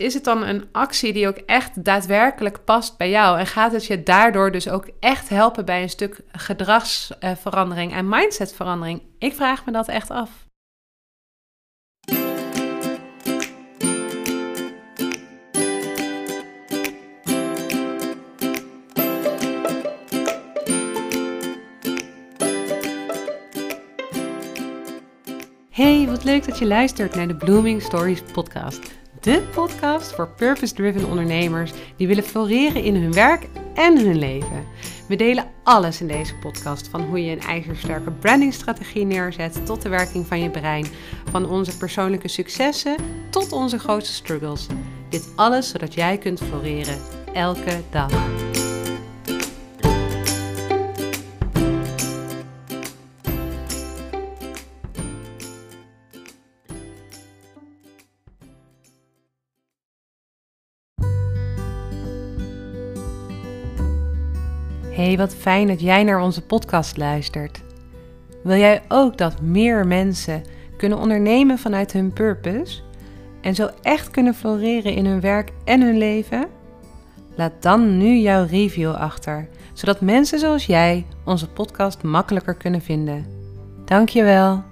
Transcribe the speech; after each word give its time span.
is 0.00 0.14
het 0.14 0.24
dan 0.24 0.42
een 0.42 0.68
actie 0.72 1.12
die 1.12 1.28
ook 1.28 1.36
echt 1.36 1.84
daadwerkelijk 1.84 2.64
past 2.64 2.96
bij 2.96 3.10
jou? 3.10 3.38
En 3.38 3.46
gaat 3.46 3.72
het 3.72 3.86
je 3.86 4.02
daardoor 4.02 4.52
dus 4.52 4.68
ook 4.68 4.90
echt 5.00 5.28
helpen 5.28 5.64
bij 5.64 5.82
een 5.82 5.88
stuk 5.88 6.20
gedragsverandering 6.32 7.92
en 7.92 8.08
mindsetverandering? 8.08 9.02
Ik 9.18 9.34
vraag 9.34 9.64
me 9.66 9.72
dat 9.72 9.88
echt 9.88 10.10
af. 10.10 10.30
Hey, 25.70 26.06
wat 26.06 26.24
leuk 26.24 26.46
dat 26.46 26.58
je 26.58 26.66
luistert 26.66 27.14
naar 27.14 27.28
de 27.28 27.36
Blooming 27.36 27.82
Stories 27.82 28.22
podcast. 28.32 28.99
De 29.20 29.42
podcast 29.54 30.12
voor 30.12 30.28
purpose-driven 30.28 31.08
ondernemers 31.08 31.72
die 31.96 32.06
willen 32.06 32.24
floreren 32.24 32.82
in 32.82 32.94
hun 32.94 33.12
werk 33.12 33.46
en 33.74 33.98
hun 33.98 34.18
leven. 34.18 34.66
We 35.08 35.16
delen 35.16 35.50
alles 35.62 36.00
in 36.00 36.06
deze 36.06 36.34
podcast, 36.34 36.88
van 36.88 37.02
hoe 37.02 37.24
je 37.24 37.32
een 37.32 37.40
ijzersterke 37.40 38.10
brandingstrategie 38.10 39.04
neerzet 39.04 39.66
tot 39.66 39.82
de 39.82 39.88
werking 39.88 40.26
van 40.26 40.40
je 40.40 40.50
brein, 40.50 40.86
van 41.30 41.48
onze 41.48 41.76
persoonlijke 41.76 42.28
successen 42.28 42.96
tot 43.30 43.52
onze 43.52 43.78
grootste 43.78 44.14
struggles. 44.14 44.66
Dit 45.08 45.28
alles 45.36 45.68
zodat 45.68 45.94
jij 45.94 46.18
kunt 46.18 46.40
floreren, 46.40 46.98
elke 47.32 47.80
dag. 47.90 48.12
Hey, 65.10 65.18
wat 65.18 65.34
fijn 65.34 65.66
dat 65.66 65.80
jij 65.80 66.04
naar 66.04 66.20
onze 66.20 66.42
podcast 66.42 66.96
luistert. 66.96 67.62
Wil 68.42 68.56
jij 68.56 68.82
ook 68.88 69.18
dat 69.18 69.40
meer 69.40 69.86
mensen 69.86 70.42
kunnen 70.76 70.98
ondernemen 70.98 71.58
vanuit 71.58 71.92
hun 71.92 72.12
purpose 72.12 72.80
en 73.40 73.54
zo 73.54 73.68
echt 73.82 74.10
kunnen 74.10 74.34
floreren 74.34 74.94
in 74.94 75.06
hun 75.06 75.20
werk 75.20 75.52
en 75.64 75.80
hun 75.80 75.98
leven? 75.98 76.48
Laat 77.36 77.52
dan 77.60 77.98
nu 77.98 78.16
jouw 78.16 78.46
review 78.46 78.90
achter, 78.90 79.48
zodat 79.72 80.00
mensen 80.00 80.38
zoals 80.38 80.66
jij 80.66 81.06
onze 81.24 81.48
podcast 81.48 82.02
makkelijker 82.02 82.54
kunnen 82.54 82.80
vinden. 82.80 83.26
Dankjewel. 83.84 84.69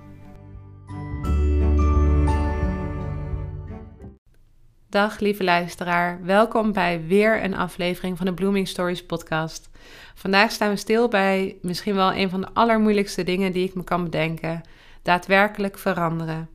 Dag 4.91 5.19
lieve 5.19 5.45
luisteraar, 5.45 6.25
welkom 6.25 6.73
bij 6.73 7.05
weer 7.07 7.45
een 7.45 7.57
aflevering 7.57 8.17
van 8.17 8.27
de 8.27 8.35
Blooming 8.35 8.69
Stories 8.69 9.07
podcast. 9.07 9.71
Vandaag 10.15 10.51
staan 10.51 10.71
we 10.71 10.77
stil 10.77 11.09
bij 11.09 11.57
misschien 11.63 11.95
wel 11.95 12.15
een 12.15 12.31
van 12.31 12.41
de 12.41 12.49
allermoeilijkste 12.53 13.25
dingen 13.25 13.53
die 13.53 13.67
ik 13.69 13.75
me 13.75 13.85
kan 13.85 14.05
bedenken: 14.05 14.63
daadwerkelijk 15.03 15.79
veranderen. 15.79 16.49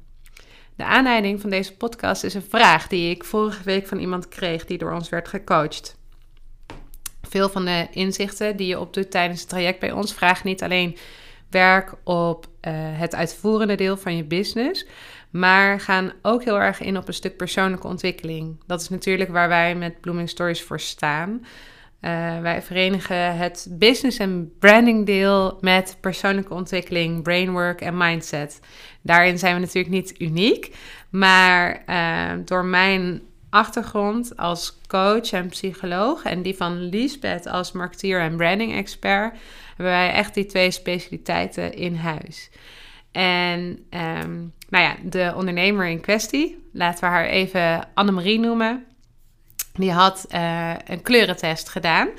De 0.76 0.84
aanleiding 0.84 1.42
van 1.42 1.50
deze 1.50 1.78
podcast 1.78 2.24
is 2.24 2.34
een 2.34 2.46
vraag 2.50 2.88
die 2.88 3.10
ik 3.10 3.24
vorige 3.24 3.64
week 3.64 3.88
van 3.88 4.00
iemand 4.00 4.28
kreeg 4.28 4.66
die 4.66 4.78
door 4.78 4.94
ons 4.94 5.10
werd 5.10 5.28
gecoacht. 5.28 5.98
Veel 7.22 7.50
van 7.50 7.66
de 7.66 7.88
inzichten 7.92 8.58
die 8.58 8.68
je 8.68 8.80
opdoet 8.80 9.12
tijdens 9.12 9.40
het 9.40 9.50
traject 9.50 9.80
bij 9.80 9.92
ons 9.92 10.14
vragen 10.14 10.48
niet 10.48 10.64
alleen 10.64 10.98
werk 11.50 11.94
op 12.04 12.46
uh, 12.46 12.72
het 12.76 13.16
uitvoerende 13.16 13.76
deel 13.76 13.98
van 13.98 14.16
je 14.16 14.24
business, 14.24 14.86
maar 15.34 15.80
gaan 15.80 16.12
ook 16.22 16.44
heel 16.44 16.60
erg 16.60 16.82
in 16.82 16.98
op 16.98 17.08
een 17.08 17.14
stuk 17.14 17.38
persoonlijke 17.38 17.88
ontwikkeling. 17.88 18.60
Dat 18.66 18.82
is 18.82 18.90
natuurlijk 18.90 19.30
waar 19.30 19.48
wij 19.48 19.76
met 19.76 20.02
Blooming 20.02 20.30
Stories 20.30 20.62
voor 20.62 20.80
staan. 20.80 21.46
Uh, 22.02 22.40
wij 22.40 22.62
verenigen 22.62 23.38
het 23.38 23.68
business 23.70 24.18
en 24.18 24.54
branding 24.60 25.06
deel 25.06 25.58
met 25.62 25.98
persoonlijke 26.02 26.54
ontwikkeling, 26.54 27.24
brainwork 27.24 27.82
en 27.82 27.98
mindset. 27.98 28.60
Daarin 29.02 29.40
zijn 29.40 29.54
we 29.54 29.60
natuurlijk 29.60 29.94
niet 29.94 30.20
uniek, 30.20 30.76
maar 31.10 31.84
uh, 31.90 32.46
door 32.46 32.66
mijn 32.66 33.22
achtergrond 33.50 34.38
als 34.38 34.78
coach 34.88 35.32
en 35.32 35.48
psycholoog 35.48 36.24
en 36.24 36.42
die 36.42 36.56
van 36.56 36.82
Lisbeth 36.82 37.48
als 37.48 37.72
marketeer 37.72 38.20
en 38.20 38.38
branding 38.38 38.74
expert, 38.74 39.38
hebben 39.68 39.86
wij 39.86 40.12
echt 40.12 40.34
die 40.34 40.46
twee 40.46 40.72
specialiteiten 40.72 41.74
in 41.74 41.96
huis. 41.96 42.50
En 43.14 43.86
um, 43.90 44.54
nou 44.70 44.84
ja, 44.84 44.96
de 45.04 45.34
ondernemer 45.36 45.88
in 45.88 46.02
kwestie, 46.02 46.70
laten 46.72 47.00
we 47.00 47.06
haar 47.06 47.26
even 47.26 47.88
Annemarie 47.94 48.40
noemen. 48.40 48.86
Die 49.74 49.92
had 49.92 50.26
uh, 50.32 50.72
een 50.86 51.02
kleurentest 51.02 51.70
gedaan. 51.70 52.10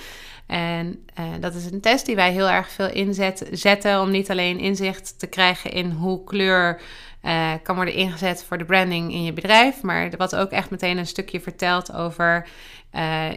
En 0.47 1.07
uh, 1.19 1.25
dat 1.41 1.55
is 1.55 1.65
een 1.65 1.81
test 1.81 2.07
die 2.07 2.17
wij 2.17 2.33
heel 2.33 2.49
erg 2.49 2.71
veel 2.71 2.91
inzetten 2.91 4.01
om 4.01 4.11
niet 4.11 4.31
alleen 4.31 4.59
inzicht 4.59 5.19
te 5.19 5.27
krijgen 5.27 5.73
in 5.73 5.91
hoe 5.91 6.25
kleur 6.25 6.81
uh, 7.23 7.53
kan 7.63 7.77
worden 7.77 7.95
ingezet 7.95 8.45
voor 8.45 8.59
de 8.59 8.65
branding 8.65 9.13
in 9.13 9.25
je 9.25 9.33
bedrijf, 9.33 9.83
maar 9.83 10.11
wat 10.17 10.37
ook 10.37 10.51
echt 10.51 10.71
meteen 10.71 10.99
een 10.99 11.07
stukje 11.07 11.41
vertelt 11.41 11.93
over 11.93 12.47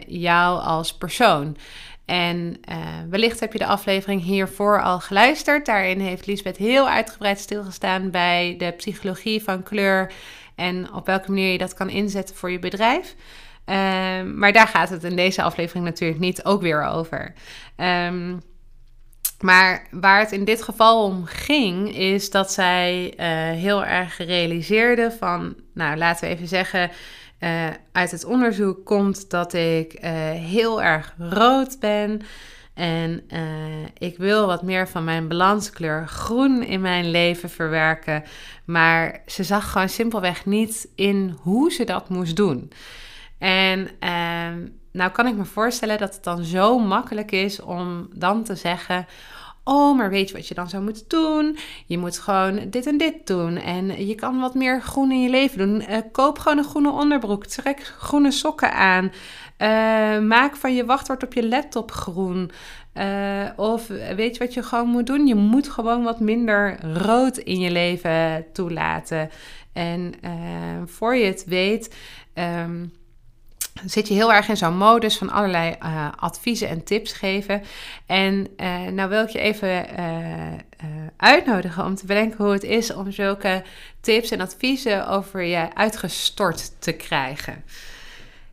jou 0.06 0.60
als 0.60 0.96
persoon. 0.96 1.56
En 2.08 2.60
uh, 2.70 2.76
wellicht 3.10 3.40
heb 3.40 3.52
je 3.52 3.58
de 3.58 3.66
aflevering 3.66 4.22
hiervoor 4.22 4.82
al 4.82 5.00
geluisterd. 5.00 5.66
Daarin 5.66 6.00
heeft 6.00 6.26
Lisbeth 6.26 6.56
heel 6.56 6.88
uitgebreid 6.88 7.38
stilgestaan 7.38 8.10
bij 8.10 8.54
de 8.58 8.72
psychologie 8.76 9.42
van 9.42 9.62
kleur 9.62 10.12
en 10.54 10.92
op 10.92 11.06
welke 11.06 11.30
manier 11.30 11.52
je 11.52 11.58
dat 11.58 11.74
kan 11.74 11.88
inzetten 11.88 12.36
voor 12.36 12.50
je 12.50 12.58
bedrijf. 12.58 13.14
Uh, 13.66 13.74
maar 14.34 14.52
daar 14.52 14.66
gaat 14.66 14.88
het 14.88 15.04
in 15.04 15.16
deze 15.16 15.42
aflevering 15.42 15.84
natuurlijk 15.84 16.20
niet 16.20 16.44
ook 16.44 16.62
weer 16.62 16.84
over. 16.84 17.34
Um, 17.76 18.40
maar 19.40 19.86
waar 19.90 20.18
het 20.20 20.32
in 20.32 20.44
dit 20.44 20.62
geval 20.62 21.04
om 21.04 21.24
ging, 21.24 21.96
is 21.96 22.30
dat 22.30 22.52
zij 22.52 23.12
uh, 23.16 23.26
heel 23.60 23.84
erg 23.84 24.16
realiseerde 24.16 25.16
van, 25.18 25.56
nou 25.74 25.96
laten 25.96 26.28
we 26.28 26.34
even 26.34 26.48
zeggen, 26.48 26.90
uh, 27.40 27.66
uit 27.92 28.10
het 28.10 28.24
onderzoek 28.24 28.84
komt 28.84 29.30
dat 29.30 29.52
ik 29.52 29.94
uh, 29.94 30.10
heel 30.30 30.82
erg 30.82 31.14
rood 31.18 31.80
ben. 31.80 32.20
En 32.74 33.22
uh, 33.32 33.86
ik 33.98 34.18
wil 34.18 34.46
wat 34.46 34.62
meer 34.62 34.88
van 34.88 35.04
mijn 35.04 35.28
balanskleur 35.28 36.08
groen 36.08 36.62
in 36.62 36.80
mijn 36.80 37.10
leven 37.10 37.50
verwerken. 37.50 38.22
Maar 38.64 39.22
ze 39.26 39.42
zag 39.42 39.72
gewoon 39.72 39.88
simpelweg 39.88 40.46
niet 40.46 40.88
in 40.94 41.36
hoe 41.40 41.72
ze 41.72 41.84
dat 41.84 42.08
moest 42.08 42.36
doen. 42.36 42.72
En 43.38 43.88
ehm, 43.98 44.66
nou 44.92 45.10
kan 45.10 45.26
ik 45.26 45.36
me 45.36 45.44
voorstellen 45.44 45.98
dat 45.98 46.14
het 46.14 46.24
dan 46.24 46.44
zo 46.44 46.78
makkelijk 46.78 47.32
is 47.32 47.60
om 47.60 48.08
dan 48.14 48.44
te 48.44 48.54
zeggen: 48.54 49.06
Oh, 49.68 49.96
maar 49.96 50.10
weet 50.10 50.28
je 50.28 50.34
wat 50.34 50.48
je 50.48 50.54
dan 50.54 50.68
zou 50.68 50.82
moeten 50.82 51.04
doen? 51.08 51.58
Je 51.86 51.98
moet 51.98 52.18
gewoon 52.18 52.70
dit 52.70 52.86
en 52.86 52.96
dit 52.96 53.26
doen. 53.26 53.56
En 53.56 54.06
je 54.06 54.14
kan 54.14 54.40
wat 54.40 54.54
meer 54.54 54.82
groen 54.82 55.12
in 55.12 55.22
je 55.22 55.30
leven 55.30 55.58
doen. 55.58 55.90
Uh, 55.90 55.96
koop 56.12 56.38
gewoon 56.38 56.58
een 56.58 56.64
groene 56.64 56.90
onderbroek. 56.90 57.46
Trek 57.46 57.80
groene 57.98 58.30
sokken 58.30 58.72
aan. 58.72 59.04
Uh, 59.04 60.26
maak 60.26 60.56
van 60.56 60.74
je 60.74 60.84
wachtwoord 60.84 61.22
op 61.22 61.32
je 61.32 61.48
laptop 61.48 61.90
groen. 61.90 62.50
Uh, 62.94 63.48
of 63.56 63.86
weet 64.16 64.36
je 64.36 64.44
wat 64.44 64.54
je 64.54 64.62
gewoon 64.62 64.88
moet 64.88 65.06
doen? 65.06 65.26
Je 65.26 65.34
moet 65.34 65.68
gewoon 65.68 66.02
wat 66.02 66.20
minder 66.20 66.78
rood 66.94 67.36
in 67.36 67.60
je 67.60 67.70
leven 67.70 68.46
toelaten. 68.52 69.30
En 69.72 70.14
voor 70.86 71.16
je 71.16 71.24
het 71.24 71.44
weet. 71.44 71.96
Um, 72.34 72.92
zit 73.84 74.08
je 74.08 74.14
heel 74.14 74.32
erg 74.32 74.48
in 74.48 74.56
zo'n 74.56 74.76
modus 74.76 75.18
van 75.18 75.30
allerlei 75.30 75.76
uh, 75.82 76.08
adviezen 76.16 76.68
en 76.68 76.84
tips 76.84 77.12
geven. 77.12 77.62
En 78.06 78.48
uh, 78.56 78.86
nou 78.86 79.08
wil 79.08 79.22
ik 79.22 79.28
je 79.28 79.38
even 79.38 79.86
uh, 79.98 80.06
uitnodigen 81.16 81.84
om 81.84 81.94
te 81.94 82.06
bedenken 82.06 82.44
hoe 82.44 82.52
het 82.52 82.62
is 82.62 82.94
om 82.94 83.12
zulke 83.12 83.62
tips 84.00 84.30
en 84.30 84.40
adviezen 84.40 85.08
over 85.08 85.42
je 85.42 85.74
uitgestort 85.74 86.80
te 86.80 86.92
krijgen. 86.92 87.64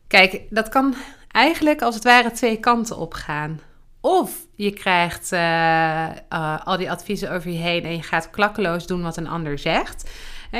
Kijk, 0.06 0.40
dat 0.50 0.68
kan 0.68 0.94
eigenlijk 1.30 1.82
als 1.82 1.94
het 1.94 2.04
ware 2.04 2.30
twee 2.30 2.56
kanten 2.56 2.96
op 2.96 3.14
gaan. 3.14 3.60
Of 4.00 4.30
je 4.54 4.70
krijgt 4.70 5.32
al 6.64 6.76
die 6.76 6.90
adviezen 6.90 7.30
over 7.30 7.50
je 7.50 7.58
heen 7.58 7.84
en 7.84 7.96
je 7.96 8.02
gaat 8.02 8.30
klakkeloos 8.30 8.86
doen 8.86 9.02
wat 9.02 9.16
een 9.16 9.28
ander 9.28 9.58
zegt. 9.58 10.10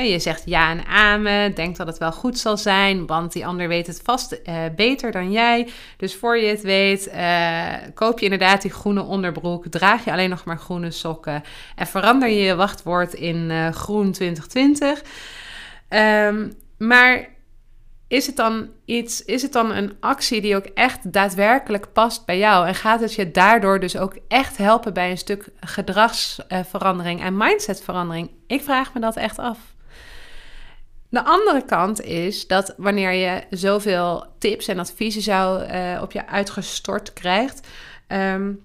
Je 0.05 0.19
zegt 0.19 0.41
ja 0.45 0.69
en 0.69 0.85
amen, 0.85 1.53
denkt 1.53 1.77
dat 1.77 1.87
het 1.87 1.97
wel 1.97 2.11
goed 2.11 2.39
zal 2.39 2.57
zijn, 2.57 3.05
want 3.05 3.31
die 3.31 3.45
ander 3.45 3.67
weet 3.67 3.87
het 3.87 4.01
vast 4.03 4.39
uh, 4.43 4.55
beter 4.75 5.11
dan 5.11 5.31
jij. 5.31 5.69
Dus 5.97 6.15
voor 6.15 6.37
je 6.37 6.47
het 6.47 6.61
weet, 6.61 7.09
uh, 7.13 7.73
koop 7.93 8.19
je 8.19 8.23
inderdaad 8.23 8.61
die 8.61 8.71
groene 8.71 9.01
onderbroek, 9.01 9.67
draag 9.67 10.05
je 10.05 10.11
alleen 10.11 10.29
nog 10.29 10.43
maar 10.43 10.57
groene 10.57 10.91
sokken 10.91 11.43
en 11.75 11.87
verander 11.87 12.29
je 12.29 12.39
je 12.39 12.55
wachtwoord 12.55 13.13
in 13.13 13.49
uh, 13.49 13.69
groen 13.69 14.11
2020. 14.11 15.03
Um, 15.89 16.53
maar 16.77 17.27
is 18.07 18.27
het 18.27 18.35
dan 18.35 18.69
iets, 18.85 19.25
is 19.25 19.41
het 19.41 19.53
dan 19.53 19.71
een 19.71 19.95
actie 19.99 20.41
die 20.41 20.55
ook 20.55 20.65
echt 20.65 21.13
daadwerkelijk 21.13 21.93
past 21.93 22.25
bij 22.25 22.37
jou? 22.37 22.67
En 22.67 22.75
gaat 22.75 22.99
het 22.99 23.13
je 23.13 23.31
daardoor 23.31 23.79
dus 23.79 23.97
ook 23.97 24.17
echt 24.27 24.57
helpen 24.57 24.93
bij 24.93 25.11
een 25.11 25.17
stuk 25.17 25.49
gedragsverandering 25.59 27.21
en 27.21 27.37
mindsetverandering? 27.37 28.29
Ik 28.47 28.61
vraag 28.61 28.93
me 28.93 28.99
dat 28.99 29.15
echt 29.15 29.39
af 29.39 29.57
De 31.17 31.23
andere 31.23 31.65
kant 31.65 32.01
is 32.01 32.47
dat 32.47 32.73
wanneer 32.77 33.11
je 33.11 33.43
zoveel 33.49 34.25
tips 34.37 34.67
en 34.67 34.79
adviezen 34.79 35.21
zou 35.21 35.63
uh, 35.63 36.01
op 36.01 36.11
je 36.11 36.27
uitgestort 36.27 37.13
krijgt, 37.13 37.67
um, 38.07 38.61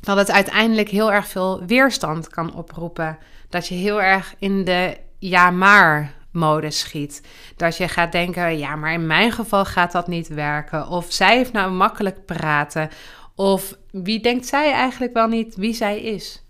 dat 0.00 0.16
het 0.16 0.30
uiteindelijk 0.30 0.88
heel 0.88 1.12
erg 1.12 1.26
veel 1.26 1.64
weerstand 1.66 2.28
kan 2.28 2.54
oproepen. 2.54 3.18
Dat 3.48 3.66
je 3.66 3.74
heel 3.74 4.02
erg 4.02 4.34
in 4.38 4.64
de 4.64 4.96
ja 5.18 5.50
maar 5.50 6.14
mode 6.32 6.70
schiet. 6.70 7.22
Dat 7.56 7.76
je 7.76 7.88
gaat 7.88 8.12
denken, 8.12 8.58
ja, 8.58 8.76
maar 8.76 8.92
in 8.92 9.06
mijn 9.06 9.32
geval 9.32 9.64
gaat 9.64 9.92
dat 9.92 10.08
niet 10.08 10.28
werken. 10.28 10.88
Of 10.88 11.06
zij 11.08 11.36
heeft 11.36 11.52
nou 11.52 11.72
makkelijk 11.72 12.26
praten. 12.26 12.90
Of 13.34 13.76
wie 13.90 14.20
denkt 14.20 14.46
zij 14.46 14.72
eigenlijk 14.72 15.12
wel 15.12 15.26
niet 15.26 15.54
wie 15.54 15.74
zij 15.74 16.00
is? 16.00 16.44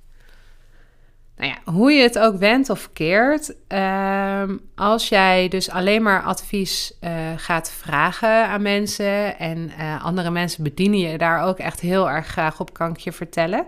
Nou 1.40 1.52
ja, 1.52 1.72
hoe 1.72 1.92
je 1.92 2.02
het 2.02 2.18
ook 2.18 2.36
wendt 2.36 2.70
of 2.70 2.90
keert, 2.92 3.54
ehm, 3.68 4.56
als 4.74 5.08
jij 5.08 5.48
dus 5.48 5.70
alleen 5.70 6.02
maar 6.02 6.22
advies 6.22 6.92
uh, 7.00 7.10
gaat 7.36 7.70
vragen 7.70 8.46
aan 8.46 8.62
mensen 8.62 9.38
en 9.38 9.72
uh, 9.78 10.04
andere 10.04 10.30
mensen 10.30 10.62
bedienen 10.62 10.98
je 10.98 11.18
daar 11.18 11.42
ook 11.42 11.58
echt 11.58 11.80
heel 11.80 12.10
erg 12.10 12.26
graag 12.26 12.60
op, 12.60 12.72
kan 12.72 12.90
ik 12.90 12.98
je 12.98 13.12
vertellen. 13.12 13.64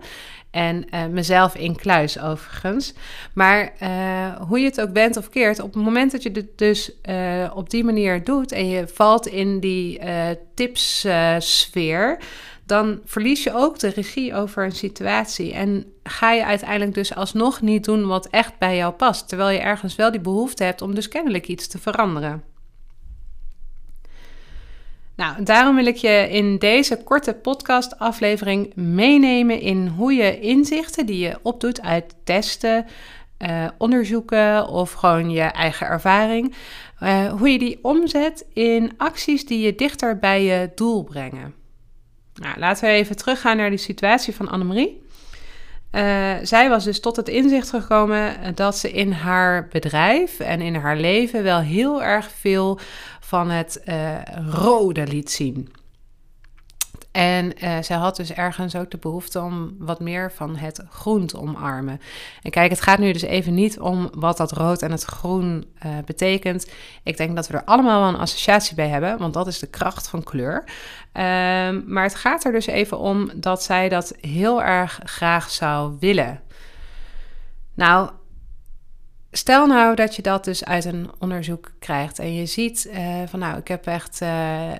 En 0.51 0.85
uh, 0.93 1.05
mezelf 1.05 1.55
in 1.55 1.75
kluis 1.75 2.19
overigens. 2.19 2.93
Maar 3.33 3.73
hoe 4.47 4.59
je 4.59 4.65
het 4.65 4.81
ook 4.81 4.93
bent 4.93 5.17
of 5.17 5.29
keert, 5.29 5.59
op 5.59 5.73
het 5.73 5.83
moment 5.83 6.11
dat 6.11 6.23
je 6.23 6.31
het 6.31 6.57
dus 6.57 6.91
op 7.53 7.69
die 7.69 7.83
manier 7.83 8.23
doet 8.23 8.51
en 8.51 8.69
je 8.69 8.87
valt 8.87 9.27
in 9.27 9.59
die 9.59 9.99
tipssfeer 10.53 12.17
dan 12.65 12.99
verlies 13.05 13.43
je 13.43 13.53
ook 13.53 13.79
de 13.79 13.87
regie 13.89 14.35
over 14.35 14.63
een 14.63 14.71
situatie. 14.71 15.53
En 15.53 15.85
ga 16.03 16.31
je 16.31 16.45
uiteindelijk 16.45 16.93
dus 16.93 17.15
alsnog 17.15 17.61
niet 17.61 17.83
doen 17.83 18.07
wat 18.07 18.27
echt 18.27 18.57
bij 18.57 18.75
jou 18.75 18.93
past. 18.93 19.27
Terwijl 19.27 19.49
je 19.49 19.59
ergens 19.59 19.95
wel 19.95 20.11
die 20.11 20.19
behoefte 20.19 20.63
hebt 20.63 20.81
om 20.81 20.95
dus 20.95 21.07
kennelijk 21.07 21.47
iets 21.47 21.67
te 21.67 21.79
veranderen. 21.79 22.43
Nou, 25.15 25.43
daarom 25.43 25.75
wil 25.75 25.85
ik 25.85 25.95
je 25.95 26.27
in 26.29 26.57
deze 26.57 27.03
korte 27.03 27.33
podcast-aflevering 27.33 28.75
meenemen 28.75 29.59
in 29.59 29.87
hoe 29.87 30.13
je 30.13 30.39
inzichten 30.39 31.05
die 31.05 31.19
je 31.19 31.39
opdoet 31.41 31.81
uit 31.81 32.15
testen, 32.23 32.85
uh, 33.39 33.67
onderzoeken 33.77 34.67
of 34.67 34.91
gewoon 34.91 35.29
je 35.29 35.41
eigen 35.41 35.87
ervaring, 35.87 36.55
uh, 37.03 37.33
hoe 37.33 37.49
je 37.49 37.59
die 37.59 37.79
omzet 37.81 38.45
in 38.53 38.91
acties 38.97 39.45
die 39.45 39.59
je 39.59 39.75
dichter 39.75 40.19
bij 40.19 40.43
je 40.43 40.71
doel 40.75 41.03
brengen. 41.03 41.62
Nou, 42.43 42.59
laten 42.59 42.83
we 42.83 42.89
even 42.89 43.15
teruggaan 43.15 43.57
naar 43.57 43.69
die 43.69 43.79
situatie 43.79 44.35
van 44.35 44.49
Annemarie. 44.49 45.01
Uh, 45.91 46.33
zij 46.41 46.69
was 46.69 46.83
dus 46.83 46.99
tot 46.99 47.15
het 47.15 47.27
inzicht 47.27 47.69
gekomen 47.69 48.55
dat 48.55 48.77
ze 48.77 48.91
in 48.91 49.11
haar 49.11 49.67
bedrijf 49.67 50.39
en 50.39 50.61
in 50.61 50.75
haar 50.75 50.97
leven 50.97 51.43
wel 51.43 51.59
heel 51.59 52.03
erg 52.03 52.31
veel 52.31 52.79
van 53.19 53.49
het 53.49 53.81
uh, 53.85 54.15
rode 54.49 55.07
liet 55.07 55.31
zien. 55.31 55.73
En 57.13 57.63
uh, 57.63 57.77
zij 57.81 57.97
had 57.97 58.15
dus 58.15 58.33
ergens 58.33 58.75
ook 58.75 58.91
de 58.91 58.97
behoefte 58.97 59.41
om 59.41 59.75
wat 59.79 59.99
meer 59.99 60.31
van 60.31 60.55
het 60.55 60.83
groen 60.89 61.25
te 61.25 61.39
omarmen. 61.39 62.01
En 62.41 62.51
kijk, 62.51 62.69
het 62.69 62.81
gaat 62.81 62.99
nu 62.99 63.11
dus 63.11 63.21
even 63.21 63.53
niet 63.53 63.79
om 63.79 64.09
wat 64.15 64.37
dat 64.37 64.51
rood 64.51 64.81
en 64.81 64.91
het 64.91 65.03
groen 65.03 65.65
uh, 65.85 65.91
betekent. 66.05 66.71
Ik 67.03 67.17
denk 67.17 67.35
dat 67.35 67.47
we 67.47 67.53
er 67.53 67.63
allemaal 67.63 67.99
wel 67.99 68.09
een 68.09 68.19
associatie 68.19 68.75
bij 68.75 68.87
hebben, 68.87 69.17
want 69.17 69.33
dat 69.33 69.47
is 69.47 69.59
de 69.59 69.67
kracht 69.67 70.07
van 70.07 70.23
kleur. 70.23 70.63
Um, 71.13 71.83
maar 71.87 72.03
het 72.03 72.15
gaat 72.15 72.43
er 72.43 72.51
dus 72.51 72.65
even 72.65 72.99
om 72.99 73.31
dat 73.35 73.63
zij 73.63 73.89
dat 73.89 74.13
heel 74.21 74.63
erg 74.63 74.99
graag 75.03 75.49
zou 75.49 75.95
willen. 75.99 76.41
Nou, 77.73 78.09
Stel 79.35 79.67
nou 79.67 79.95
dat 79.95 80.15
je 80.15 80.21
dat 80.21 80.43
dus 80.43 80.65
uit 80.65 80.85
een 80.85 81.11
onderzoek 81.19 81.71
krijgt 81.79 82.19
en 82.19 82.33
je 82.33 82.45
ziet 82.45 82.89
uh, 82.91 83.21
van 83.25 83.39
nou, 83.39 83.57
ik 83.57 83.67
heb 83.67 83.85
echt 83.85 84.21
uh, 84.21 84.71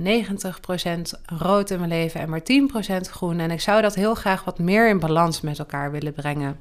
uh, 0.00 0.24
90% 0.28 1.00
rood 1.26 1.70
in 1.70 1.78
mijn 1.78 1.90
leven 1.90 2.20
en 2.20 2.28
maar 2.28 2.40
10% 2.40 3.10
groen 3.10 3.40
en 3.40 3.50
ik 3.50 3.60
zou 3.60 3.82
dat 3.82 3.94
heel 3.94 4.14
graag 4.14 4.44
wat 4.44 4.58
meer 4.58 4.88
in 4.88 4.98
balans 4.98 5.40
met 5.40 5.58
elkaar 5.58 5.90
willen 5.90 6.12
brengen. 6.12 6.60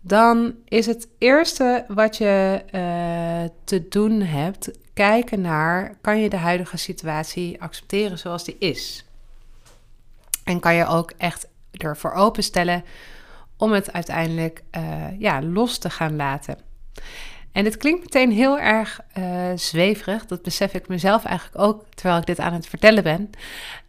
Dan 0.00 0.54
is 0.64 0.86
het 0.86 1.08
eerste 1.18 1.84
wat 1.88 2.16
je 2.16 2.62
uh, 2.64 3.56
te 3.64 3.88
doen 3.88 4.20
hebt, 4.20 4.70
kijken 4.94 5.40
naar, 5.40 5.96
kan 6.00 6.20
je 6.20 6.28
de 6.28 6.36
huidige 6.36 6.76
situatie 6.76 7.62
accepteren 7.62 8.18
zoals 8.18 8.44
die 8.44 8.56
is? 8.58 9.04
En 10.44 10.60
kan 10.60 10.74
je 10.74 10.86
ook 10.86 11.12
echt 11.16 11.48
ervoor 11.70 12.12
openstellen 12.12 12.84
om 13.60 13.72
het 13.72 13.92
uiteindelijk 13.92 14.62
uh, 14.76 14.82
ja, 15.18 15.42
los 15.42 15.78
te 15.78 15.90
gaan 15.90 16.16
laten. 16.16 16.56
En 17.52 17.64
dit 17.64 17.76
klinkt 17.76 18.00
meteen 18.00 18.32
heel 18.32 18.58
erg 18.58 19.00
uh, 19.18 19.24
zweverig. 19.54 20.26
Dat 20.26 20.42
besef 20.42 20.74
ik 20.74 20.88
mezelf 20.88 21.24
eigenlijk 21.24 21.64
ook 21.64 21.84
terwijl 21.94 22.20
ik 22.20 22.26
dit 22.26 22.38
aan 22.38 22.52
het 22.52 22.66
vertellen 22.66 23.02
ben. 23.02 23.30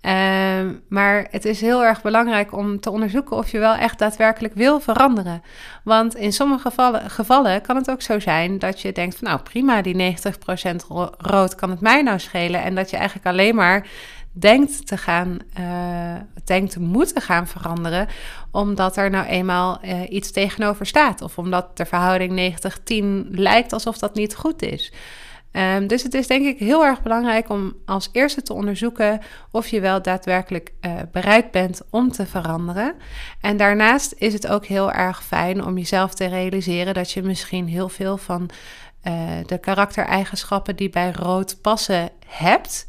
Uh, 0.01 0.75
maar 0.88 1.27
het 1.29 1.45
is 1.45 1.62
heel 1.62 1.83
erg 1.83 2.01
belangrijk 2.01 2.53
om 2.53 2.79
te 2.79 2.89
onderzoeken 2.89 3.38
of 3.38 3.51
je 3.51 3.59
wel 3.59 3.75
echt 3.75 4.00
daadwerkelijk 4.00 4.53
wil 4.53 4.79
veranderen. 4.79 5.44
Want 5.83 6.15
in 6.15 6.33
sommige 6.33 6.62
gevallen, 6.62 7.09
gevallen 7.09 7.62
kan 7.62 7.75
het 7.75 7.91
ook 7.91 8.01
zo 8.01 8.19
zijn 8.19 8.59
dat 8.59 8.81
je 8.81 8.91
denkt 8.91 9.15
van 9.15 9.27
nou 9.27 9.41
prima, 9.41 9.81
die 9.81 10.15
90% 10.15 10.75
rood 11.18 11.56
kan 11.56 11.69
het 11.69 11.81
mij 11.81 12.01
nou 12.01 12.19
schelen. 12.19 12.62
En 12.62 12.75
dat 12.75 12.89
je 12.89 12.97
eigenlijk 12.97 13.27
alleen 13.27 13.56
maar 13.56 13.88
denkt 14.31 14.88
te 14.88 14.98
gaan, 14.98 15.38
uh, 15.60 16.16
denkt 16.44 16.72
te 16.72 16.80
moeten 16.80 17.22
gaan 17.22 17.48
veranderen, 17.48 18.07
omdat 18.51 18.98
er 18.98 19.10
nou 19.10 19.25
eenmaal 19.25 19.80
uh, 19.83 20.12
iets 20.12 20.31
tegenover 20.31 20.86
staat. 20.86 21.22
Of 21.22 21.38
omdat 21.38 21.78
de 21.78 21.86
verhouding 21.86 22.56
90-10 22.94 23.30
lijkt 23.30 23.74
alsof 23.74 23.98
dat 23.98 24.16
niet 24.16 24.36
goed 24.36 24.62
is. 24.62 24.94
Um, 25.51 25.88
dus 25.88 26.04
het 26.04 26.13
is 26.13 26.28
denk 26.28 26.45
ik 26.45 26.60
heel 26.60 26.86
erg 26.86 27.01
belangrijk 27.01 27.50
om 27.50 27.74
als 27.86 28.10
eerste 28.12 28.42
te 28.42 28.54
onderzoeken 28.54 29.22
of 29.51 29.68
je 29.68 29.80
wel 29.80 30.01
daadwerkelijk 30.01 30.72
uh, 30.81 30.94
bereid 31.12 31.51
bent 31.51 31.81
om 31.89 32.12
te 32.12 32.25
veranderen. 32.25 32.95
En 33.42 33.57
daarnaast 33.57 34.13
is 34.18 34.33
het 34.33 34.48
ook 34.48 34.66
heel 34.66 34.92
erg 34.92 35.24
fijn 35.24 35.63
om 35.66 35.78
jezelf 35.78 36.13
te 36.13 36.25
realiseren 36.25 36.94
dat 36.94 37.12
je 37.12 37.22
misschien 37.22 37.68
heel 37.68 37.89
veel 37.89 38.18
van 38.18 38.50
de 39.45 39.57
karaktereigenschappen 39.62 40.75
die 40.75 40.89
bij 40.89 41.12
rood 41.12 41.62
passen 41.62 42.10
hebt. 42.28 42.86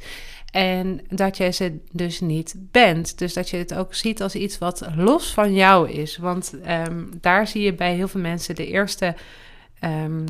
En 0.53 1.01
dat 1.09 1.37
je 1.37 1.51
ze 1.51 1.79
dus 1.93 2.21
niet 2.21 2.55
bent. 2.57 3.19
Dus 3.19 3.33
dat 3.33 3.49
je 3.49 3.57
het 3.57 3.75
ook 3.75 3.95
ziet 3.95 4.23
als 4.23 4.35
iets 4.35 4.59
wat 4.59 4.87
los 4.97 5.33
van 5.33 5.55
jou 5.55 5.91
is. 5.91 6.17
Want 6.17 6.55
um, 6.89 7.11
daar 7.21 7.47
zie 7.47 7.63
je 7.63 7.75
bij 7.75 7.95
heel 7.95 8.09
veel 8.09 8.21
mensen 8.21 8.55
de 8.55 8.67
eerste 8.67 9.15
um, 9.85 10.25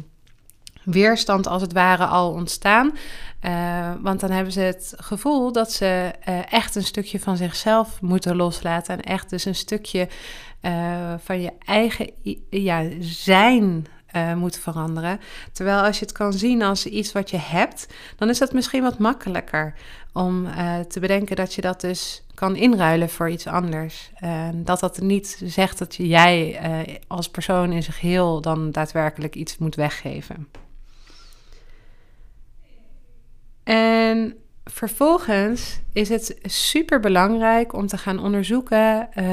weerstand 0.85 1.47
als 1.47 1.63
het 1.63 1.73
ware 1.73 2.07
al 2.07 2.33
ontstaan. 2.33 2.93
Uh, 3.45 3.93
want 4.01 4.21
dan 4.21 4.31
hebben 4.31 4.53
ze 4.53 4.61
het 4.61 4.95
gevoel 4.97 5.53
dat 5.53 5.73
ze 5.73 6.13
uh, 6.29 6.53
echt 6.53 6.75
een 6.75 6.85
stukje 6.85 7.21
van 7.21 7.37
zichzelf 7.37 8.01
moeten 8.01 8.37
loslaten. 8.37 8.95
En 8.95 9.03
echt 9.03 9.31
dus 9.31 9.45
een 9.45 9.55
stukje 9.55 10.09
uh, 10.63 11.15
van 11.19 11.41
je 11.41 11.53
eigen 11.65 12.11
ja, 12.51 12.85
zijn 13.01 13.87
uh, 14.17 14.35
moet 14.35 14.59
veranderen. 14.59 15.21
Terwijl 15.53 15.83
als 15.83 15.99
je 15.99 16.05
het 16.05 16.15
kan 16.15 16.33
zien 16.33 16.63
als 16.63 16.87
iets 16.87 17.13
wat 17.13 17.31
je 17.31 17.39
hebt, 17.41 17.87
dan 18.17 18.29
is 18.29 18.39
het 18.39 18.53
misschien 18.53 18.83
wat 18.83 18.99
makkelijker 18.99 19.75
om 20.13 20.45
uh, 20.45 20.81
te 20.81 21.01
bedenken 21.01 21.37
dat 21.37 21.55
je 21.55 21.61
dat 21.61 21.81
dus 21.81 22.25
kan 22.35 22.57
inruilen 22.57 23.09
voor 23.09 23.31
iets 23.31 23.47
anders. 23.47 24.11
Uh, 24.25 24.49
dat 24.55 24.81
dat 24.81 25.01
niet 25.01 25.43
zegt 25.45 25.79
dat 25.79 25.95
jij 25.95 26.61
uh, 26.63 26.95
als 27.07 27.31
persoon 27.31 27.73
in 27.73 27.83
zich 27.83 28.01
heel 28.01 28.41
dan 28.41 28.71
daadwerkelijk 28.71 29.35
iets 29.35 29.59
moet 29.59 29.75
weggeven. 29.75 30.49
En 33.63 34.35
vervolgens 34.65 35.81
is 35.93 36.09
het 36.09 36.39
super 36.43 37.01
belangrijk 37.01 37.73
om 37.73 37.87
te 37.87 37.99
gaan 37.99 38.19
onderzoeken 38.19 39.09
uh, 39.15 39.25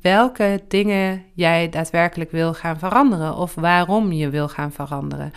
welke 0.00 0.62
dingen 0.68 1.24
jij 1.34 1.68
daadwerkelijk 1.68 2.30
wil 2.30 2.54
gaan 2.54 2.78
veranderen 2.78 3.34
of 3.34 3.54
waarom 3.54 4.12
je 4.12 4.30
wil 4.30 4.48
gaan 4.48 4.72
veranderen. 4.72 5.32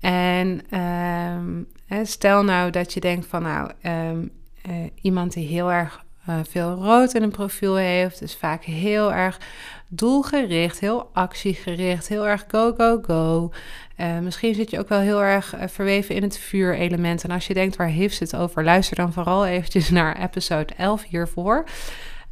En 0.00 0.60
uh, 0.70 1.64
stel 2.02 2.44
nou 2.44 2.70
dat 2.70 2.92
je 2.92 3.00
denkt 3.00 3.26
van 3.26 3.42
nou, 3.42 3.70
um, 3.82 4.30
uh, 4.68 4.74
iemand 5.00 5.32
die 5.32 5.46
heel 5.46 5.72
erg 5.72 6.04
uh, 6.28 6.36
veel 6.48 6.74
rood 6.74 7.14
in 7.14 7.22
een 7.22 7.30
profiel 7.30 7.74
heeft, 7.74 8.18
dus 8.18 8.36
vaak 8.36 8.64
heel 8.64 9.12
erg 9.12 9.40
doelgericht, 9.88 10.80
heel 10.80 11.10
actiegericht, 11.12 12.08
heel 12.08 12.26
erg 12.26 12.44
go, 12.48 12.74
go, 12.76 13.00
go. 13.02 13.52
Uh, 14.00 14.18
misschien 14.18 14.54
zit 14.54 14.70
je 14.70 14.78
ook 14.78 14.88
wel 14.88 15.00
heel 15.00 15.22
erg 15.22 15.54
verweven 15.66 16.14
in 16.14 16.22
het 16.22 16.38
vuurelement. 16.38 17.24
En 17.24 17.30
als 17.30 17.46
je 17.46 17.54
denkt, 17.54 17.76
waar 17.76 17.88
heeft 17.88 18.20
het 18.20 18.36
over? 18.36 18.64
Luister 18.64 18.96
dan 18.96 19.12
vooral 19.12 19.46
eventjes 19.46 19.90
naar 20.00 20.22
episode 20.22 20.74
11 20.74 21.04
hiervoor. 21.04 21.64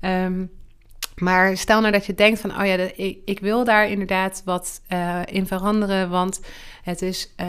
Um, 0.01 0.51
Maar 1.19 1.57
stel 1.57 1.81
nou 1.81 1.93
dat 1.93 2.07
je 2.07 2.15
denkt 2.15 2.41
van, 2.41 2.51
oh 2.51 2.67
ja, 2.67 2.77
ik, 2.97 3.19
ik 3.25 3.41
wil 3.41 3.65
daar 3.65 3.89
inderdaad 3.89 4.43
wat 4.45 4.81
uh, 4.93 5.21
in 5.25 5.47
veranderen, 5.47 6.11
want 6.11 6.41
het 6.83 7.03
is 7.03 7.35
uh, 7.41 7.47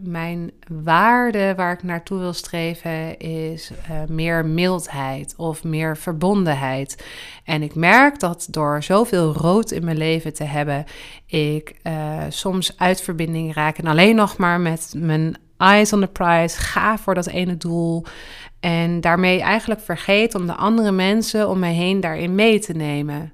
mijn 0.00 0.50
waarde 0.68 1.54
waar 1.56 1.72
ik 1.72 1.82
naartoe 1.82 2.18
wil 2.18 2.32
streven, 2.32 3.18
is 3.18 3.70
uh, 3.70 4.00
meer 4.08 4.46
mildheid 4.46 5.34
of 5.36 5.64
meer 5.64 5.96
verbondenheid. 5.96 7.04
En 7.44 7.62
ik 7.62 7.74
merk 7.74 8.20
dat 8.20 8.46
door 8.50 8.82
zoveel 8.82 9.32
rood 9.32 9.70
in 9.70 9.84
mijn 9.84 9.96
leven 9.96 10.34
te 10.34 10.44
hebben, 10.44 10.84
ik 11.26 11.74
soms 12.28 12.78
uit 12.78 13.00
verbinding 13.00 13.54
raak 13.54 13.78
en 13.78 13.86
alleen 13.86 14.16
nog 14.16 14.36
maar 14.36 14.60
met 14.60 14.92
mijn 14.96 15.36
eyes 15.58 15.92
on 15.92 16.00
the 16.00 16.06
prize 16.06 16.58
ga 16.58 16.98
voor 16.98 17.14
dat 17.14 17.26
ene 17.26 17.56
doel. 17.56 18.04
En 18.60 19.00
daarmee 19.00 19.40
eigenlijk 19.40 19.80
vergeet 19.80 20.34
om 20.34 20.46
de 20.46 20.54
andere 20.54 20.92
mensen 20.92 21.48
om 21.48 21.58
me 21.58 21.66
heen 21.66 22.00
daarin 22.00 22.34
mee 22.34 22.58
te 22.60 22.72
nemen. 22.72 23.32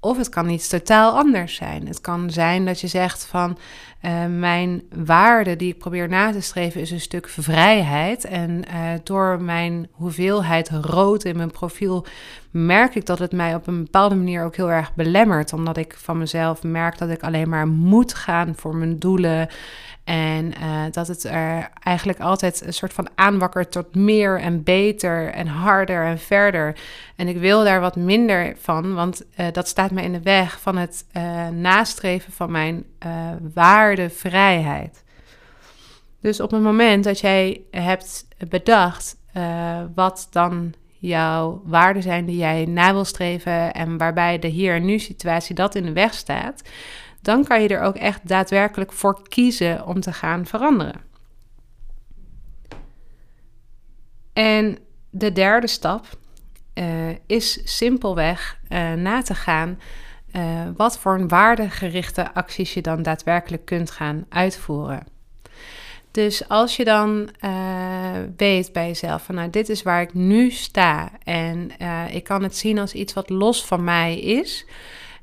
Of 0.00 0.16
het 0.16 0.28
kan 0.28 0.48
iets 0.48 0.68
totaal 0.68 1.16
anders 1.16 1.54
zijn. 1.54 1.86
Het 1.86 2.00
kan 2.00 2.30
zijn 2.30 2.64
dat 2.64 2.80
je 2.80 2.86
zegt 2.86 3.24
van 3.24 3.58
uh, 4.02 4.26
mijn 4.26 4.82
waarde 5.04 5.56
die 5.56 5.72
ik 5.72 5.78
probeer 5.78 6.08
na 6.08 6.32
te 6.32 6.40
streven 6.40 6.80
is 6.80 6.90
een 6.90 7.00
stuk 7.00 7.28
vrijheid. 7.28 8.24
En 8.24 8.50
uh, 8.50 8.90
door 9.02 9.42
mijn 9.42 9.88
hoeveelheid 9.90 10.68
rood 10.68 11.24
in 11.24 11.36
mijn 11.36 11.50
profiel 11.50 12.06
merk 12.50 12.94
ik 12.94 13.06
dat 13.06 13.18
het 13.18 13.32
mij 13.32 13.54
op 13.54 13.66
een 13.66 13.82
bepaalde 13.82 14.14
manier 14.14 14.44
ook 14.44 14.56
heel 14.56 14.70
erg 14.70 14.94
belemmert. 14.94 15.52
Omdat 15.52 15.76
ik 15.76 15.94
van 15.96 16.18
mezelf 16.18 16.62
merk 16.62 16.98
dat 16.98 17.10
ik 17.10 17.22
alleen 17.22 17.48
maar 17.48 17.68
moet 17.68 18.14
gaan 18.14 18.54
voor 18.56 18.76
mijn 18.76 18.98
doelen. 18.98 19.48
En 20.08 20.52
uh, 20.60 20.82
dat 20.90 21.08
het 21.08 21.24
er 21.24 21.70
eigenlijk 21.82 22.20
altijd 22.20 22.66
een 22.66 22.72
soort 22.72 22.92
van 22.92 23.08
aanwakkert 23.14 23.72
tot 23.72 23.94
meer 23.94 24.40
en 24.40 24.62
beter 24.62 25.30
en 25.30 25.46
harder 25.46 26.04
en 26.04 26.18
verder. 26.18 26.76
En 27.16 27.28
ik 27.28 27.36
wil 27.38 27.64
daar 27.64 27.80
wat 27.80 27.96
minder 27.96 28.56
van, 28.60 28.94
want 28.94 29.22
uh, 29.36 29.46
dat 29.52 29.68
staat 29.68 29.90
me 29.90 30.02
in 30.02 30.12
de 30.12 30.22
weg 30.22 30.60
van 30.60 30.76
het 30.76 31.04
uh, 31.16 31.48
nastreven 31.48 32.32
van 32.32 32.50
mijn 32.50 32.84
waarde 33.54 34.10
vrijheid. 34.10 35.04
Dus 36.20 36.40
op 36.40 36.50
het 36.50 36.62
moment 36.62 37.04
dat 37.04 37.20
jij 37.20 37.60
hebt 37.70 38.26
bedacht 38.48 39.16
wat 39.94 40.28
dan 40.30 40.74
jouw 40.98 41.62
waarden 41.64 42.02
zijn 42.02 42.24
die 42.24 42.36
jij 42.36 42.64
na 42.64 42.92
wil 42.92 43.04
streven 43.04 43.72
en 43.72 43.98
waarbij 43.98 44.38
de 44.38 44.48
hier 44.48 44.74
en 44.74 44.84
nu 44.84 44.98
situatie 44.98 45.54
dat 45.54 45.74
in 45.74 45.84
de 45.84 45.92
weg 45.92 46.14
staat, 46.14 46.62
dan 47.22 47.44
kan 47.44 47.62
je 47.62 47.68
er 47.68 47.80
ook 47.80 47.96
echt 47.96 48.28
daadwerkelijk 48.28 48.92
voor 48.92 49.28
kiezen 49.28 49.86
om 49.86 50.00
te 50.00 50.12
gaan 50.12 50.46
veranderen. 50.46 51.00
En 54.32 54.78
de 55.10 55.32
derde 55.32 55.66
stap 55.66 56.06
uh, 56.74 57.08
is 57.26 57.76
simpelweg 57.76 58.58
uh, 58.68 58.92
na 58.92 59.22
te 59.22 59.34
gaan 59.34 59.78
uh, 60.32 60.42
wat 60.76 60.98
voor 60.98 61.14
een 61.14 61.28
waardegerichte 61.28 62.34
acties 62.34 62.74
je 62.74 62.82
dan 62.82 63.02
daadwerkelijk 63.02 63.64
kunt 63.64 63.90
gaan 63.90 64.26
uitvoeren. 64.28 65.06
Dus 66.10 66.48
als 66.48 66.76
je 66.76 66.84
dan 66.84 67.30
weet 68.36 68.72
bij 68.72 68.86
jezelf 68.86 69.22
van 69.22 69.34
nou 69.34 69.50
dit 69.50 69.68
is 69.68 69.82
waar 69.82 70.00
ik 70.00 70.14
nu 70.14 70.50
sta 70.50 71.10
en 71.24 71.70
ik 72.10 72.24
kan 72.24 72.42
het 72.42 72.56
zien 72.56 72.78
als 72.78 72.92
iets 72.92 73.12
wat 73.12 73.30
los 73.30 73.66
van 73.66 73.84
mij 73.84 74.20
is, 74.20 74.66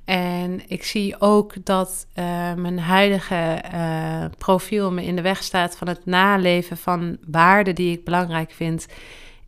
en 0.05 0.61
ik 0.67 0.83
zie 0.83 1.21
ook 1.21 1.53
dat 1.63 2.07
uh, 2.15 2.53
mijn 2.53 2.79
huidige 2.79 3.61
uh, 3.73 4.25
profiel 4.37 4.91
me 4.91 5.03
in 5.03 5.15
de 5.15 5.21
weg 5.21 5.43
staat 5.43 5.77
van 5.77 5.87
het 5.87 6.05
naleven 6.05 6.77
van 6.77 7.17
waarden 7.27 7.75
die 7.75 7.91
ik 7.91 8.03
belangrijk 8.03 8.51
vind 8.51 8.85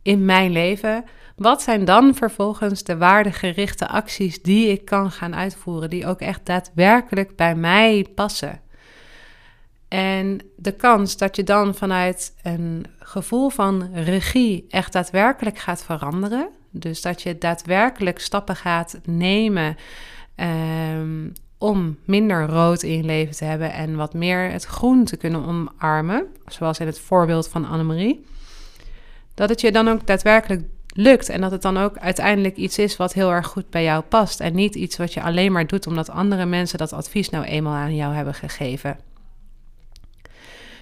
in 0.02 0.24
mijn 0.24 0.50
leven. 0.50 1.04
Wat 1.36 1.62
zijn 1.62 1.84
dan 1.84 2.14
vervolgens 2.14 2.82
de 2.82 2.96
waardegerichte 2.96 3.88
acties 3.88 4.42
die 4.42 4.68
ik 4.68 4.84
kan 4.84 5.10
gaan 5.10 5.34
uitvoeren, 5.34 5.90
die 5.90 6.06
ook 6.06 6.20
echt 6.20 6.46
daadwerkelijk 6.46 7.36
bij 7.36 7.54
mij 7.54 8.06
passen? 8.14 8.60
En 9.88 10.40
de 10.56 10.72
kans 10.72 11.16
dat 11.16 11.36
je 11.36 11.44
dan 11.44 11.74
vanuit 11.74 12.34
een 12.42 12.86
gevoel 12.98 13.48
van 13.48 13.90
regie 13.94 14.66
echt 14.68 14.92
daadwerkelijk 14.92 15.58
gaat 15.58 15.84
veranderen, 15.84 16.48
dus 16.70 17.00
dat 17.00 17.22
je 17.22 17.38
daadwerkelijk 17.38 18.20
stappen 18.20 18.56
gaat 18.56 18.98
nemen 19.04 19.76
Um, 20.40 21.32
om 21.58 21.98
minder 22.04 22.46
rood 22.46 22.82
in 22.82 22.96
je 22.96 23.02
leven 23.02 23.36
te 23.36 23.44
hebben 23.44 23.72
en 23.72 23.96
wat 23.96 24.14
meer 24.14 24.50
het 24.50 24.64
groen 24.64 25.04
te 25.04 25.16
kunnen 25.16 25.46
omarmen, 25.46 26.26
zoals 26.46 26.78
in 26.78 26.86
het 26.86 27.00
voorbeeld 27.00 27.48
van 27.48 27.64
Annemarie, 27.64 28.24
dat 29.34 29.48
het 29.48 29.60
je 29.60 29.72
dan 29.72 29.88
ook 29.88 30.06
daadwerkelijk 30.06 30.62
lukt 30.92 31.28
en 31.28 31.40
dat 31.40 31.50
het 31.50 31.62
dan 31.62 31.76
ook 31.76 31.98
uiteindelijk 31.98 32.56
iets 32.56 32.78
is 32.78 32.96
wat 32.96 33.12
heel 33.12 33.30
erg 33.30 33.46
goed 33.46 33.70
bij 33.70 33.82
jou 33.82 34.02
past 34.02 34.40
en 34.40 34.54
niet 34.54 34.74
iets 34.74 34.96
wat 34.96 35.14
je 35.14 35.22
alleen 35.22 35.52
maar 35.52 35.66
doet 35.66 35.86
omdat 35.86 36.10
andere 36.10 36.46
mensen 36.46 36.78
dat 36.78 36.92
advies 36.92 37.30
nou 37.30 37.44
eenmaal 37.44 37.74
aan 37.74 37.94
jou 37.94 38.14
hebben 38.14 38.34
gegeven. 38.34 38.98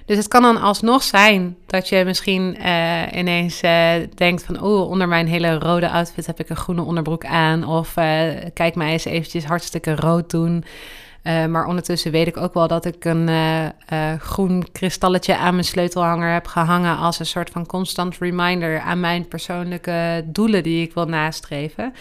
Dus 0.06 0.16
het 0.16 0.28
kan 0.28 0.42
dan 0.42 0.60
alsnog 0.60 1.02
zijn 1.02 1.56
dat 1.66 1.88
je 1.88 2.04
misschien 2.04 2.56
uh, 2.60 3.02
ineens 3.12 3.62
uh, 3.62 3.92
denkt 4.14 4.42
van... 4.42 4.62
oh, 4.62 4.90
onder 4.90 5.08
mijn 5.08 5.26
hele 5.26 5.58
rode 5.58 5.90
outfit 5.90 6.26
heb 6.26 6.40
ik 6.40 6.48
een 6.48 6.56
groene 6.56 6.82
onderbroek 6.82 7.24
aan. 7.24 7.64
Of 7.64 7.96
uh, 7.96 8.04
kijk 8.54 8.74
mij 8.74 8.92
eens 8.92 9.04
eventjes 9.04 9.44
hartstikke 9.44 9.94
rood 9.94 10.30
doen. 10.30 10.64
maar 11.22 11.66
ondertussen 11.66 12.10
weet 12.10 12.26
ik 12.26 12.36
ook 12.36 12.54
wel 12.54 12.68
dat 12.68 12.84
ik 12.84 13.04
een 13.04 13.28
groen 14.18 14.66
kristalletje 14.72 15.36
aan 15.36 15.52
mijn 15.52 15.64
sleutelhanger 15.64 16.32
heb 16.32 16.46
gehangen... 16.46 16.96
als 16.96 17.18
een 17.18 17.26
soort 17.26 17.50
van 17.50 17.66
constant 17.66 18.18
reminder 18.18 18.80
aan 18.80 19.00
mijn 19.00 19.28
persoonlijke 19.28 20.24
doelen 20.26 20.62
die 20.62 20.82
ik 20.82 20.94
wil 20.94 21.06
nastreven. 21.06 21.94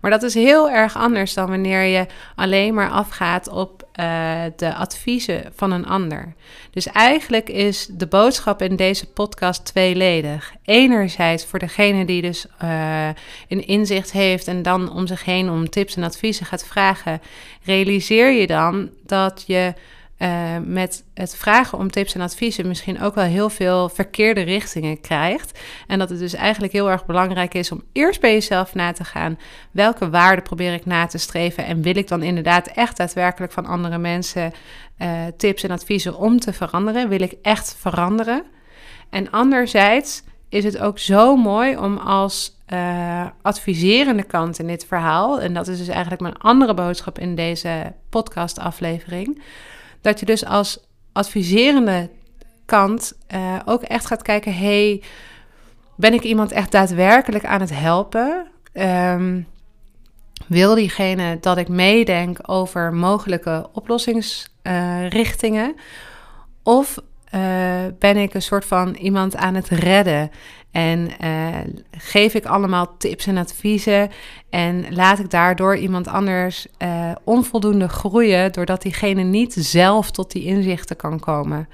Maar 0.00 0.10
dat 0.10 0.22
is 0.22 0.34
heel 0.34 0.70
erg 0.70 0.96
anders 0.96 1.34
dan 1.34 1.48
wanneer 1.48 1.82
je 1.82 2.06
alleen 2.34 2.74
maar 2.74 2.90
afgaat 2.90 3.48
op 3.48 3.88
uh, 4.00 4.42
de 4.56 4.74
adviezen 4.74 5.52
van 5.54 5.70
een 5.70 5.86
ander. 5.86 6.34
Dus 6.70 6.86
eigenlijk 6.86 7.48
is 7.48 7.86
de 7.90 8.06
boodschap 8.06 8.62
in 8.62 8.76
deze 8.76 9.06
podcast 9.06 9.64
tweeledig. 9.64 10.54
Enerzijds 10.64 11.44
voor 11.44 11.58
degene 11.58 12.04
die 12.04 12.22
dus 12.22 12.46
uh, 12.62 13.08
een 13.48 13.66
inzicht 13.66 14.12
heeft 14.12 14.48
en 14.48 14.62
dan 14.62 14.92
om 14.92 15.06
zich 15.06 15.24
heen 15.24 15.50
om 15.50 15.70
tips 15.70 15.96
en 15.96 16.02
adviezen 16.02 16.46
gaat 16.46 16.66
vragen, 16.66 17.20
realiseer 17.64 18.30
je 18.30 18.46
dan 18.46 18.90
dat 19.06 19.44
je 19.46 19.74
uh, 20.22 20.56
met 20.64 21.04
het 21.14 21.36
vragen 21.36 21.78
om 21.78 21.90
tips 21.90 22.14
en 22.14 22.20
adviezen 22.20 22.68
misschien 22.68 23.00
ook 23.00 23.14
wel 23.14 23.24
heel 23.24 23.50
veel 23.50 23.88
verkeerde 23.88 24.40
richtingen 24.40 25.00
krijgt. 25.00 25.58
En 25.86 25.98
dat 25.98 26.10
het 26.10 26.18
dus 26.18 26.34
eigenlijk 26.34 26.72
heel 26.72 26.90
erg 26.90 27.06
belangrijk 27.06 27.54
is 27.54 27.72
om 27.72 27.82
eerst 27.92 28.20
bij 28.20 28.32
jezelf 28.32 28.74
na 28.74 28.92
te 28.92 29.04
gaan. 29.04 29.38
Welke 29.70 30.10
waarden 30.10 30.44
probeer 30.44 30.72
ik 30.72 30.86
na 30.86 31.06
te 31.06 31.18
streven? 31.18 31.64
En 31.64 31.82
wil 31.82 31.96
ik 31.96 32.08
dan 32.08 32.22
inderdaad 32.22 32.66
echt 32.66 32.96
daadwerkelijk 32.96 33.52
van 33.52 33.66
andere 33.66 33.98
mensen 33.98 34.52
uh, 34.98 35.08
tips 35.36 35.62
en 35.62 35.70
adviezen 35.70 36.16
om 36.16 36.40
te 36.40 36.52
veranderen? 36.52 37.08
Wil 37.08 37.20
ik 37.20 37.34
echt 37.42 37.76
veranderen? 37.78 38.44
En 39.10 39.30
anderzijds 39.30 40.22
is 40.48 40.64
het 40.64 40.78
ook 40.78 40.98
zo 40.98 41.36
mooi 41.36 41.76
om 41.76 41.96
als 41.96 42.58
uh, 42.72 43.26
adviserende 43.42 44.22
kant 44.22 44.58
in 44.58 44.66
dit 44.66 44.86
verhaal, 44.86 45.40
en 45.40 45.54
dat 45.54 45.68
is 45.68 45.78
dus 45.78 45.88
eigenlijk 45.88 46.20
mijn 46.20 46.38
andere 46.38 46.74
boodschap 46.74 47.18
in 47.18 47.34
deze 47.34 47.92
podcastaflevering 48.08 49.42
dat 50.00 50.20
je 50.20 50.26
dus 50.26 50.44
als 50.44 50.78
adviserende 51.12 52.10
kant 52.64 53.12
uh, 53.34 53.56
ook 53.64 53.82
echt 53.82 54.06
gaat 54.06 54.22
kijken: 54.22 54.54
hey, 54.54 55.02
ben 55.96 56.14
ik 56.14 56.22
iemand 56.22 56.52
echt 56.52 56.72
daadwerkelijk 56.72 57.44
aan 57.44 57.60
het 57.60 57.74
helpen? 57.74 58.46
Um, 58.72 59.46
wil 60.46 60.74
diegene 60.74 61.38
dat 61.40 61.56
ik 61.56 61.68
meedenk 61.68 62.38
over 62.42 62.92
mogelijke 62.92 63.68
oplossingsrichtingen? 63.72 65.74
Of 66.62 66.98
uh, 67.34 67.40
ben 67.98 68.16
ik 68.16 68.34
een 68.34 68.42
soort 68.42 68.64
van 68.64 68.94
iemand 68.94 69.36
aan 69.36 69.54
het 69.54 69.68
redden? 69.68 70.30
En 70.70 71.10
uh, 71.24 71.56
geef 71.90 72.34
ik 72.34 72.44
allemaal 72.44 72.96
tips 72.96 73.26
en 73.26 73.36
adviezen 73.36 74.10
en 74.50 74.94
laat 74.94 75.18
ik 75.18 75.30
daardoor 75.30 75.76
iemand 75.76 76.08
anders 76.08 76.66
uh, 76.78 77.10
onvoldoende 77.24 77.88
groeien, 77.88 78.52
doordat 78.52 78.82
diegene 78.82 79.22
niet 79.22 79.52
zelf 79.52 80.10
tot 80.10 80.32
die 80.32 80.44
inzichten 80.44 80.96
kan 80.96 81.20
komen. 81.20 81.68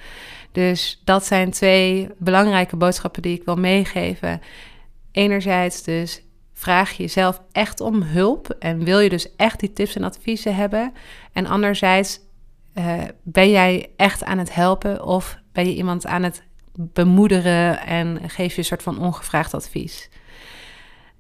Dus 0.53 1.03
dat 1.05 1.27
zijn 1.27 1.51
twee 1.51 2.09
belangrijke 2.19 2.77
boodschappen 2.77 3.23
die 3.23 3.37
ik 3.39 3.45
wil 3.45 3.57
meegeven. 3.57 4.41
Enerzijds 5.13 5.83
dus 5.83 6.23
vraag 6.53 6.91
je 6.91 7.03
jezelf 7.03 7.43
echt 7.53 7.81
om 7.81 8.03
hulp 8.03 8.57
en 8.59 8.85
wil 8.85 8.99
je 8.99 9.09
dus 9.09 9.37
echt 9.37 9.61
die 9.61 9.73
tips 9.73 9.97
en 9.97 10.05
adviezen 10.05 10.55
hebben. 10.55 10.93
En 11.33 11.47
anderzijds 11.47 12.21
uh, 12.79 13.03
ben 13.23 13.51
jij 13.51 13.91
echt 13.97 14.25
aan 14.25 14.39
het 14.39 14.55
helpen 14.55 15.05
of 15.05 15.39
ben 15.53 15.67
je 15.67 15.75
iemand 15.75 16.07
aan 16.07 16.23
het 16.23 16.43
bemoederen 16.75 17.81
en 17.81 18.21
geef 18.27 18.53
je 18.53 18.59
een 18.59 18.65
soort 18.65 18.83
van 18.83 18.99
ongevraagd 18.99 19.55
advies. 19.55 20.09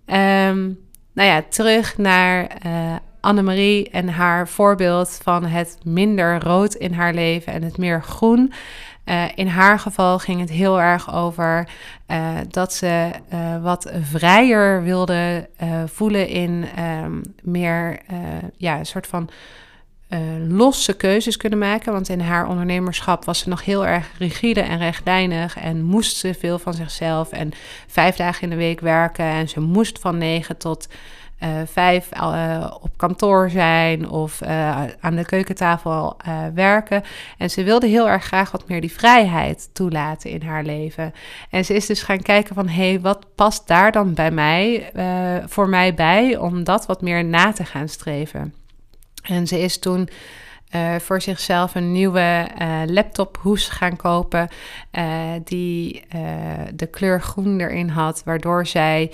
Um, 0.06 0.78
nou 1.12 1.28
ja, 1.28 1.42
terug 1.48 1.98
naar 1.98 2.56
uh, 2.66 2.96
Annemarie 3.20 3.90
en 3.90 4.08
haar 4.08 4.48
voorbeeld 4.48 5.20
van 5.22 5.44
het 5.44 5.78
minder 5.84 6.42
rood 6.42 6.74
in 6.74 6.92
haar 6.92 7.14
leven 7.14 7.52
en 7.52 7.62
het 7.62 7.78
meer 7.78 8.02
groen. 8.02 8.52
Uh, 9.04 9.24
in 9.34 9.46
haar 9.46 9.78
geval 9.78 10.18
ging 10.18 10.40
het 10.40 10.50
heel 10.50 10.80
erg 10.80 11.14
over 11.14 11.68
dat 12.48 12.72
ze 12.72 13.10
wat 13.62 13.92
vrijer 14.00 14.82
wilde 14.82 15.48
voelen 15.86 16.28
in 16.28 16.66
um, 17.04 17.22
meer 17.42 18.00
ja, 18.56 18.78
een 18.78 18.86
soort 18.86 19.06
van 19.06 19.30
losse 20.48 20.96
keuzes 20.96 21.36
kunnen 21.36 21.58
maken. 21.58 21.92
Want 21.92 22.08
in 22.08 22.20
haar 22.20 22.48
ondernemerschap 22.48 23.24
was 23.24 23.38
ze 23.38 23.48
nog 23.48 23.64
heel 23.64 23.86
erg 23.86 24.10
rigide 24.18 24.60
en 24.60 24.78
rechtlijnig 24.78 25.56
en 25.56 25.82
moest 25.82 26.16
ze 26.16 26.34
veel 26.34 26.58
van 26.58 26.74
zichzelf 26.74 27.32
en 27.32 27.50
vijf 27.86 28.16
dagen 28.16 28.42
in 28.42 28.50
de 28.50 28.56
week 28.56 28.80
werken 28.80 29.24
en 29.24 29.48
ze 29.48 29.60
moest 29.60 29.98
van 29.98 30.18
negen 30.18 30.56
tot 30.56 30.88
uh, 31.42 31.48
vijf 31.64 32.08
uh, 32.16 32.70
op 32.80 32.90
kantoor 32.96 33.50
zijn 33.50 34.08
of 34.08 34.42
aan 35.00 35.16
de 35.16 35.24
keukentafel 35.24 36.16
werken. 36.54 37.02
En 37.38 37.50
ze 37.50 37.62
wilde 37.62 37.86
heel 37.86 38.08
erg 38.08 38.24
graag 38.24 38.50
wat 38.50 38.68
meer 38.68 38.80
die 38.80 38.92
vrijheid 38.92 39.68
toelaten 39.72 40.30
in 40.30 40.42
haar 40.42 40.64
leven. 40.64 41.14
En 41.50 41.64
ze 41.64 41.74
is 41.74 41.86
dus 41.86 42.02
gaan 42.02 42.22
kijken 42.22 42.54
van, 42.54 42.68
hé, 42.68 42.88
hey, 42.88 43.00
wat 43.00 43.26
past 43.34 43.68
daar 43.68 43.92
dan 43.92 44.14
bij 44.14 44.30
mij, 44.30 44.92
voor 45.46 45.68
mij 45.68 45.94
bij, 45.94 46.36
om 46.36 46.64
dat 46.64 46.86
wat 46.86 47.02
meer 47.02 47.24
na 47.24 47.52
te 47.52 47.64
gaan 47.64 47.88
streven. 47.88 48.54
En 49.28 49.46
ze 49.46 49.60
is 49.60 49.78
toen 49.78 50.08
uh, 50.74 50.94
voor 50.98 51.22
zichzelf 51.22 51.74
een 51.74 51.92
nieuwe 51.92 52.48
uh, 52.60 52.80
laptophoes 52.86 53.68
gaan 53.68 53.96
kopen. 53.96 54.48
Uh, 54.92 55.04
die 55.44 56.04
de 56.74 56.86
kleur 56.86 57.20
groen 57.22 57.60
erin 57.60 57.88
had. 57.88 58.22
Waardoor 58.24 58.66
zij 58.66 59.12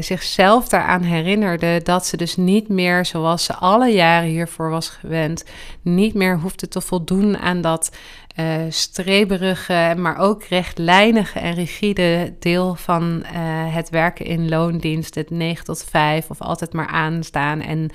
zichzelf 0.00 0.68
daaraan 0.68 1.02
herinnerde 1.02 1.80
dat 1.82 2.06
ze 2.06 2.16
dus 2.16 2.36
niet 2.36 2.68
meer, 2.68 3.04
zoals 3.04 3.44
ze 3.44 3.54
alle 3.54 3.88
jaren 3.88 4.28
hiervoor 4.28 4.70
was 4.70 4.88
gewend, 4.88 5.44
niet 5.82 6.14
meer 6.14 6.38
hoefde 6.38 6.68
te 6.68 6.80
voldoen 6.80 7.38
aan 7.38 7.60
dat. 7.60 7.96
streberige, 8.68 9.94
maar 9.96 10.18
ook 10.18 10.44
rechtlijnige 10.44 11.38
en 11.38 11.54
rigide 11.54 12.34
deel 12.38 12.74
van 12.74 13.24
het 13.70 13.90
werken 13.90 14.26
in 14.26 14.48
loondienst. 14.48 15.14
Het 15.14 15.30
9 15.30 15.64
tot 15.64 15.84
5 15.84 16.30
of 16.30 16.40
altijd 16.40 16.72
maar 16.72 16.88
aanstaan 16.88 17.60
en 17.60 17.90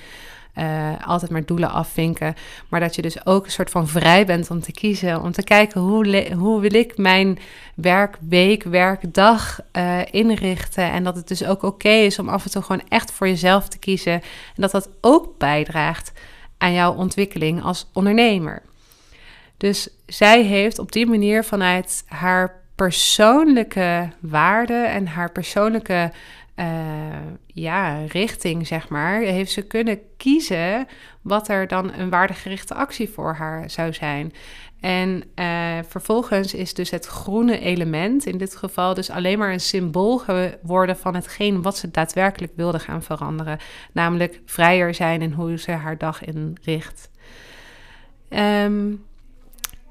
uh, 0.58 0.92
altijd 1.06 1.30
maar 1.30 1.44
doelen 1.44 1.70
afvinken. 1.70 2.34
Maar 2.68 2.80
dat 2.80 2.94
je 2.94 3.02
dus 3.02 3.26
ook 3.26 3.44
een 3.44 3.50
soort 3.50 3.70
van 3.70 3.88
vrij 3.88 4.26
bent 4.26 4.50
om 4.50 4.60
te 4.60 4.72
kiezen. 4.72 5.22
Om 5.22 5.32
te 5.32 5.42
kijken 5.42 5.80
hoe, 5.80 6.32
hoe 6.34 6.60
wil 6.60 6.74
ik 6.74 6.98
mijn 6.98 7.38
werkweek, 7.74 8.62
werkdag 8.62 9.60
uh, 9.72 10.00
inrichten. 10.10 10.90
En 10.90 11.04
dat 11.04 11.16
het 11.16 11.28
dus 11.28 11.44
ook 11.44 11.62
oké 11.62 11.88
is 11.88 12.18
om 12.18 12.28
af 12.28 12.44
en 12.44 12.50
toe 12.50 12.62
gewoon 12.62 12.82
echt 12.88 13.12
voor 13.12 13.28
jezelf 13.28 13.68
te 13.68 13.78
kiezen. 13.78 14.12
En 14.12 14.22
dat 14.54 14.70
dat 14.70 14.88
ook 15.00 15.38
bijdraagt 15.38 16.12
aan 16.58 16.72
jouw 16.72 16.94
ontwikkeling 16.94 17.62
als 17.62 17.90
ondernemer. 17.92 18.62
Dus 19.56 19.88
zij 20.06 20.42
heeft 20.42 20.78
op 20.78 20.92
die 20.92 21.06
manier 21.06 21.44
vanuit 21.44 22.04
haar 22.06 22.64
persoonlijke 22.74 24.08
waarden 24.20 24.88
en 24.88 25.06
haar 25.06 25.32
persoonlijke 25.32 26.12
uh, 26.56 26.66
ja, 27.46 28.04
richting, 28.08 28.66
zeg 28.66 28.88
maar, 28.88 29.20
heeft 29.20 29.50
ze 29.50 29.62
kunnen 29.62 30.00
kiezen 30.16 30.86
wat 31.22 31.48
er 31.48 31.66
dan 31.68 31.92
een 31.92 32.10
waardegerichte 32.10 32.74
actie 32.74 33.08
voor 33.08 33.34
haar 33.34 33.70
zou 33.70 33.92
zijn. 33.92 34.32
En 34.80 35.22
uh, 35.34 35.78
vervolgens 35.88 36.54
is 36.54 36.74
dus 36.74 36.90
het 36.90 37.06
groene 37.06 37.58
element, 37.58 38.26
in 38.26 38.38
dit 38.38 38.56
geval 38.56 38.94
dus 38.94 39.10
alleen 39.10 39.38
maar 39.38 39.52
een 39.52 39.60
symbool 39.60 40.18
geworden 40.18 40.96
van 40.96 41.14
hetgeen 41.14 41.62
wat 41.62 41.76
ze 41.76 41.90
daadwerkelijk 41.90 42.52
wilde 42.56 42.78
gaan 42.78 43.02
veranderen. 43.02 43.58
Namelijk 43.92 44.40
vrijer 44.44 44.94
zijn 44.94 45.22
in 45.22 45.32
hoe 45.32 45.58
ze 45.58 45.70
haar 45.70 45.98
dag 45.98 46.24
inricht. 46.24 47.10
Um, 48.28 49.04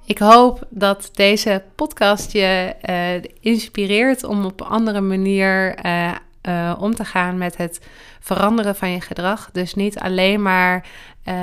ik 0.05 0.17
hoop 0.17 0.67
dat 0.69 1.09
deze 1.13 1.63
podcast 1.75 2.31
je 2.31 2.75
uh, 2.89 3.31
inspireert 3.39 4.23
om 4.23 4.45
op 4.45 4.61
een 4.61 4.67
andere 4.67 5.01
manier 5.01 5.75
uh, 6.47 6.75
om 6.79 6.95
te 6.95 7.05
gaan 7.05 7.37
met 7.37 7.57
het 7.57 7.87
veranderen 8.19 8.75
van 8.75 8.89
je 8.89 9.01
gedrag. 9.01 9.49
Dus 9.51 9.73
niet 9.73 9.99
alleen 9.99 10.41
maar 10.41 10.87
uh, 11.27 11.33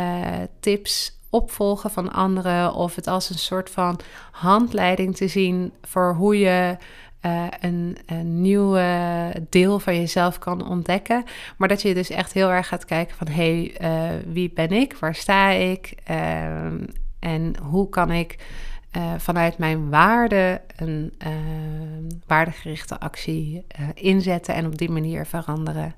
tips 0.60 1.20
opvolgen 1.30 1.90
van 1.90 2.12
anderen 2.12 2.74
of 2.74 2.94
het 2.94 3.06
als 3.06 3.30
een 3.30 3.38
soort 3.38 3.70
van 3.70 4.00
handleiding 4.30 5.16
te 5.16 5.28
zien 5.28 5.72
voor 5.82 6.14
hoe 6.14 6.38
je 6.38 6.76
uh, 7.26 7.44
een, 7.60 7.96
een 8.06 8.40
nieuw 8.40 8.78
deel 9.48 9.78
van 9.78 9.96
jezelf 9.96 10.38
kan 10.38 10.68
ontdekken. 10.68 11.24
Maar 11.56 11.68
dat 11.68 11.82
je 11.82 11.94
dus 11.94 12.10
echt 12.10 12.32
heel 12.32 12.50
erg 12.50 12.68
gaat 12.68 12.84
kijken 12.84 13.16
van 13.16 13.28
hé, 13.28 13.72
hey, 13.78 14.22
wie 14.26 14.52
ben 14.54 14.70
ik? 14.70 14.96
Waar 15.00 15.14
sta 15.14 15.50
ik? 15.50 15.94
Ehm, 16.04 16.78
en 17.18 17.54
hoe 17.62 17.88
kan 17.88 18.10
ik 18.10 18.36
uh, 18.96 19.12
vanuit 19.18 19.58
mijn 19.58 19.90
waarde 19.90 20.60
een 20.76 21.12
uh, 21.26 21.28
waardegerichte 22.26 23.00
actie 23.00 23.66
uh, 23.80 23.88
inzetten 23.94 24.54
en 24.54 24.66
op 24.66 24.78
die 24.78 24.90
manier 24.90 25.26
veranderen. 25.26 25.94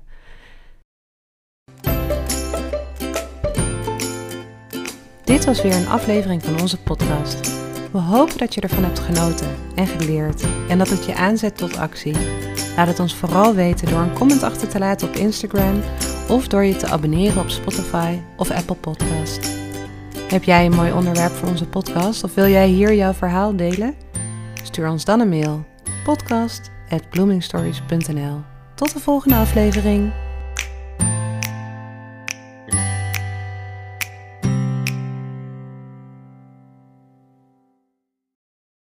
Dit 5.23 5.45
was 5.45 5.61
weer 5.61 5.75
een 5.75 5.87
aflevering 5.87 6.43
van 6.43 6.61
onze 6.61 6.81
podcast. 6.81 7.63
We 7.91 7.97
hopen 7.97 8.37
dat 8.37 8.53
je 8.53 8.61
ervan 8.61 8.83
hebt 8.83 8.99
genoten 8.99 9.55
en 9.75 9.87
geleerd 9.87 10.45
en 10.69 10.77
dat 10.77 10.89
het 10.89 11.05
je 11.05 11.15
aanzet 11.15 11.57
tot 11.57 11.77
actie. 11.77 12.15
Laat 12.75 12.87
het 12.87 12.99
ons 12.99 13.15
vooral 13.15 13.53
weten 13.53 13.89
door 13.89 13.99
een 13.99 14.13
comment 14.13 14.43
achter 14.43 14.67
te 14.67 14.79
laten 14.79 15.07
op 15.07 15.15
Instagram 15.15 15.81
of 16.29 16.47
door 16.47 16.63
je 16.63 16.75
te 16.75 16.87
abonneren 16.87 17.41
op 17.41 17.49
Spotify 17.49 18.19
of 18.37 18.51
Apple 18.51 18.75
Podcast. 18.75 19.64
Heb 20.27 20.43
jij 20.43 20.65
een 20.65 20.75
mooi 20.75 20.91
onderwerp 20.91 21.31
voor 21.31 21.49
onze 21.49 21.67
podcast 21.67 22.23
of 22.23 22.33
wil 22.33 22.47
jij 22.47 22.67
hier 22.67 22.93
jouw 22.93 23.13
verhaal 23.13 23.55
delen? 23.55 23.95
Stuur 24.63 24.89
ons 24.89 25.05
dan 25.05 25.19
een 25.19 25.29
mail 25.29 25.65
podcast@bloomingstories.nl. 26.03 28.41
Tot 28.75 28.93
de 28.93 28.99
volgende 28.99 29.35
aflevering. 29.35 30.11